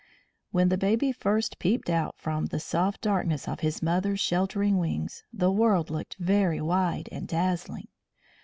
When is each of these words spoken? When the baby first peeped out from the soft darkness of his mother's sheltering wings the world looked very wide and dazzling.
When 0.49 0.69
the 0.69 0.79
baby 0.79 1.11
first 1.11 1.59
peeped 1.59 1.87
out 1.87 2.15
from 2.17 2.47
the 2.47 2.59
soft 2.59 3.01
darkness 3.01 3.47
of 3.47 3.59
his 3.59 3.83
mother's 3.83 4.19
sheltering 4.19 4.79
wings 4.79 5.23
the 5.31 5.51
world 5.51 5.91
looked 5.91 6.15
very 6.17 6.59
wide 6.59 7.07
and 7.11 7.27
dazzling. 7.27 7.87